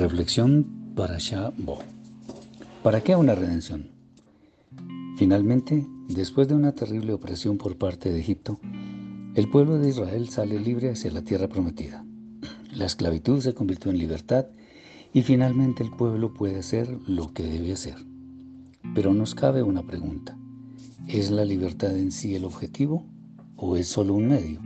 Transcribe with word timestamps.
Reflexión 0.00 0.94
para 0.96 1.18
Bo. 1.58 1.80
¿Para 2.82 3.02
qué 3.02 3.14
una 3.16 3.34
redención? 3.34 3.90
Finalmente, 5.18 5.86
después 6.08 6.48
de 6.48 6.54
una 6.54 6.72
terrible 6.72 7.12
opresión 7.12 7.58
por 7.58 7.76
parte 7.76 8.10
de 8.10 8.18
Egipto, 8.18 8.58
el 9.34 9.50
pueblo 9.50 9.76
de 9.76 9.90
Israel 9.90 10.30
sale 10.30 10.58
libre 10.58 10.88
hacia 10.88 11.10
la 11.10 11.20
tierra 11.20 11.48
prometida. 11.48 12.02
La 12.74 12.86
esclavitud 12.86 13.42
se 13.42 13.52
convirtió 13.52 13.90
en 13.90 13.98
libertad 13.98 14.46
y 15.12 15.20
finalmente 15.20 15.82
el 15.82 15.90
pueblo 15.90 16.32
puede 16.32 16.60
hacer 16.60 16.88
lo 17.06 17.34
que 17.34 17.42
debe 17.42 17.74
hacer. 17.74 17.96
Pero 18.94 19.12
nos 19.12 19.34
cabe 19.34 19.62
una 19.62 19.86
pregunta. 19.86 20.34
¿Es 21.08 21.30
la 21.30 21.44
libertad 21.44 21.94
en 21.94 22.10
sí 22.10 22.34
el 22.34 22.46
objetivo 22.46 23.04
o 23.54 23.76
es 23.76 23.88
solo 23.88 24.14
un 24.14 24.28
medio? 24.28 24.62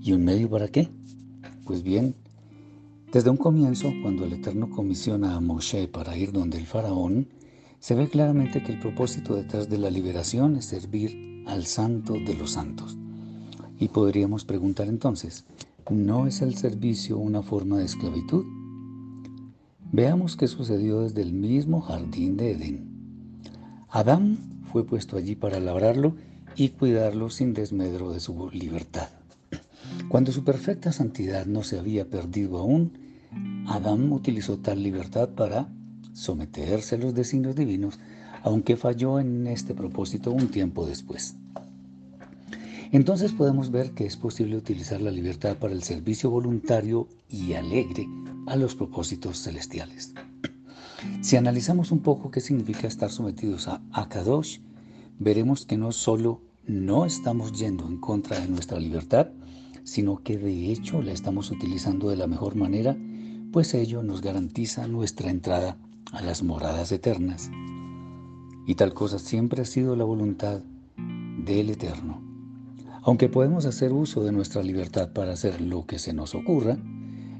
¿Y 0.00 0.14
un 0.14 0.24
medio 0.24 0.48
para 0.48 0.68
qué? 0.68 0.88
Pues 1.66 1.82
bien, 1.82 2.14
desde 3.12 3.30
un 3.30 3.36
comienzo, 3.36 3.92
cuando 4.02 4.24
el 4.24 4.34
Eterno 4.34 4.68
comisiona 4.68 5.36
a 5.36 5.40
Moshe 5.40 5.88
para 5.88 6.16
ir 6.16 6.32
donde 6.32 6.58
el 6.58 6.66
faraón, 6.66 7.28
se 7.78 7.94
ve 7.94 8.08
claramente 8.08 8.62
que 8.62 8.72
el 8.72 8.80
propósito 8.80 9.36
detrás 9.36 9.70
de 9.70 9.78
la 9.78 9.90
liberación 9.90 10.56
es 10.56 10.64
servir 10.66 11.44
al 11.46 11.66
santo 11.66 12.14
de 12.14 12.34
los 12.34 12.52
santos. 12.52 12.96
Y 13.78 13.88
podríamos 13.88 14.44
preguntar 14.44 14.88
entonces, 14.88 15.44
¿no 15.88 16.26
es 16.26 16.42
el 16.42 16.56
servicio 16.56 17.18
una 17.18 17.42
forma 17.42 17.78
de 17.78 17.84
esclavitud? 17.84 18.44
Veamos 19.92 20.36
qué 20.36 20.48
sucedió 20.48 21.02
desde 21.02 21.22
el 21.22 21.32
mismo 21.32 21.80
jardín 21.80 22.36
de 22.36 22.52
Edén. 22.52 22.90
Adán 23.88 24.64
fue 24.72 24.84
puesto 24.84 25.16
allí 25.16 25.36
para 25.36 25.60
labrarlo 25.60 26.16
y 26.56 26.70
cuidarlo 26.70 27.30
sin 27.30 27.54
desmedro 27.54 28.10
de 28.10 28.20
su 28.20 28.50
libertad. 28.50 29.08
Cuando 30.08 30.30
su 30.30 30.44
perfecta 30.44 30.92
santidad 30.92 31.46
no 31.46 31.62
se 31.62 31.78
había 31.78 32.08
perdido 32.08 32.58
aún, 32.58 32.92
Adán 33.66 34.12
utilizó 34.12 34.58
tal 34.58 34.82
libertad 34.82 35.30
para 35.30 35.68
someterse 36.12 36.94
a 36.94 36.98
los 36.98 37.14
designios 37.14 37.56
divinos, 37.56 37.98
aunque 38.42 38.76
falló 38.76 39.18
en 39.18 39.46
este 39.48 39.74
propósito 39.74 40.30
un 40.30 40.48
tiempo 40.48 40.86
después. 40.86 41.34
Entonces 42.92 43.32
podemos 43.32 43.70
ver 43.72 43.90
que 43.92 44.06
es 44.06 44.16
posible 44.16 44.56
utilizar 44.56 45.00
la 45.00 45.10
libertad 45.10 45.56
para 45.56 45.74
el 45.74 45.82
servicio 45.82 46.30
voluntario 46.30 47.08
y 47.28 47.54
alegre 47.54 48.06
a 48.46 48.54
los 48.54 48.76
propósitos 48.76 49.42
celestiales. 49.42 50.14
Si 51.20 51.36
analizamos 51.36 51.90
un 51.90 52.00
poco 52.00 52.30
qué 52.30 52.40
significa 52.40 52.86
estar 52.86 53.10
sometidos 53.10 53.66
a 53.66 53.82
Akadosh, 53.92 54.60
veremos 55.18 55.66
que 55.66 55.76
no 55.76 55.90
solo 55.90 56.42
no 56.64 57.06
estamos 57.06 57.52
yendo 57.58 57.88
en 57.88 57.98
contra 57.98 58.38
de 58.38 58.48
nuestra 58.48 58.78
libertad, 58.78 59.28
sino 59.86 60.20
que 60.24 60.36
de 60.36 60.72
hecho 60.72 61.00
la 61.00 61.12
estamos 61.12 61.52
utilizando 61.52 62.10
de 62.10 62.16
la 62.16 62.26
mejor 62.26 62.56
manera, 62.56 62.96
pues 63.52 63.72
ello 63.72 64.02
nos 64.02 64.20
garantiza 64.20 64.88
nuestra 64.88 65.30
entrada 65.30 65.78
a 66.10 66.22
las 66.22 66.42
moradas 66.42 66.90
eternas. 66.90 67.50
Y 68.66 68.74
tal 68.74 68.92
cosa 68.94 69.20
siempre 69.20 69.62
ha 69.62 69.64
sido 69.64 69.94
la 69.94 70.02
voluntad 70.02 70.60
del 71.44 71.70
Eterno. 71.70 72.20
Aunque 73.02 73.28
podemos 73.28 73.64
hacer 73.64 73.92
uso 73.92 74.24
de 74.24 74.32
nuestra 74.32 74.60
libertad 74.64 75.12
para 75.12 75.34
hacer 75.34 75.60
lo 75.60 75.86
que 75.86 76.00
se 76.00 76.12
nos 76.12 76.34
ocurra, 76.34 76.76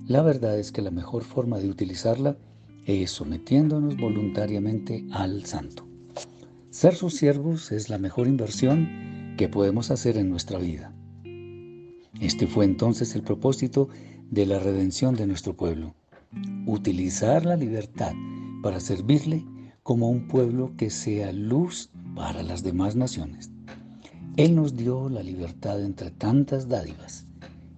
la 0.06 0.22
verdad 0.22 0.56
es 0.56 0.70
que 0.70 0.82
la 0.82 0.92
mejor 0.92 1.24
forma 1.24 1.58
de 1.58 1.68
utilizarla 1.68 2.36
es 2.84 3.10
sometiéndonos 3.10 3.96
voluntariamente 3.96 5.04
al 5.10 5.44
Santo. 5.46 5.84
Ser 6.70 6.94
sus 6.94 7.16
siervos 7.16 7.72
es 7.72 7.90
la 7.90 7.98
mejor 7.98 8.28
inversión 8.28 9.34
que 9.36 9.48
podemos 9.48 9.90
hacer 9.90 10.16
en 10.16 10.30
nuestra 10.30 10.60
vida. 10.60 10.92
Este 12.20 12.46
fue 12.46 12.64
entonces 12.64 13.14
el 13.14 13.22
propósito 13.22 13.88
de 14.30 14.46
la 14.46 14.58
redención 14.58 15.14
de 15.16 15.26
nuestro 15.26 15.56
pueblo. 15.56 15.94
Utilizar 16.66 17.44
la 17.44 17.56
libertad 17.56 18.12
para 18.62 18.80
servirle 18.80 19.44
como 19.82 20.08
un 20.08 20.26
pueblo 20.26 20.72
que 20.76 20.90
sea 20.90 21.32
luz 21.32 21.90
para 22.14 22.42
las 22.42 22.62
demás 22.62 22.96
naciones. 22.96 23.50
Él 24.36 24.54
nos 24.54 24.76
dio 24.76 25.08
la 25.08 25.22
libertad 25.22 25.82
entre 25.82 26.10
tantas 26.10 26.68
dádivas. 26.68 27.26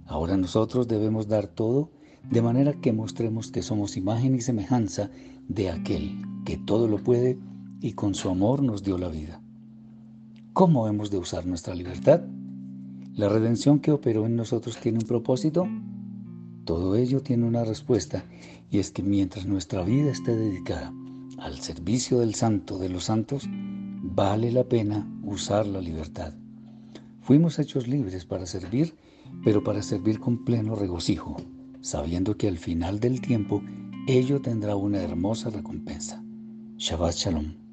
Ahora 0.06 0.36
nosotros 0.36 0.88
debemos 0.88 1.28
dar 1.28 1.48
todo 1.48 1.90
de 2.30 2.42
manera 2.42 2.74
que 2.74 2.92
mostremos 2.92 3.50
que 3.50 3.62
somos 3.62 3.96
imagen 3.96 4.34
y 4.34 4.40
semejanza 4.40 5.10
de 5.48 5.70
aquel 5.70 6.22
que 6.44 6.56
todo 6.56 6.88
lo 6.88 7.02
puede 7.02 7.38
y 7.80 7.92
con 7.92 8.14
su 8.14 8.28
amor 8.28 8.62
nos 8.62 8.82
dio 8.82 8.98
la 8.98 9.08
vida. 9.08 9.40
¿Cómo 10.52 10.88
hemos 10.88 11.10
de 11.10 11.18
usar 11.18 11.46
nuestra 11.46 11.74
libertad? 11.74 12.22
¿La 13.18 13.28
redención 13.28 13.80
que 13.80 13.90
operó 13.90 14.26
en 14.26 14.36
nosotros 14.36 14.76
tiene 14.76 14.98
un 14.98 15.04
propósito? 15.04 15.66
Todo 16.64 16.94
ello 16.94 17.20
tiene 17.20 17.46
una 17.46 17.64
respuesta 17.64 18.24
y 18.70 18.78
es 18.78 18.92
que 18.92 19.02
mientras 19.02 19.44
nuestra 19.44 19.82
vida 19.82 20.12
esté 20.12 20.36
dedicada 20.36 20.94
al 21.38 21.58
servicio 21.58 22.20
del 22.20 22.36
santo 22.36 22.78
de 22.78 22.88
los 22.88 23.06
santos, 23.06 23.48
vale 23.50 24.52
la 24.52 24.62
pena 24.62 25.04
usar 25.24 25.66
la 25.66 25.80
libertad. 25.80 26.32
Fuimos 27.20 27.58
hechos 27.58 27.88
libres 27.88 28.24
para 28.24 28.46
servir, 28.46 28.94
pero 29.42 29.64
para 29.64 29.82
servir 29.82 30.20
con 30.20 30.44
pleno 30.44 30.76
regocijo, 30.76 31.38
sabiendo 31.80 32.36
que 32.36 32.46
al 32.46 32.58
final 32.58 33.00
del 33.00 33.20
tiempo 33.20 33.64
ello 34.06 34.40
tendrá 34.40 34.76
una 34.76 35.02
hermosa 35.02 35.50
recompensa. 35.50 36.22
Shabbat 36.76 37.14
Shalom. 37.14 37.67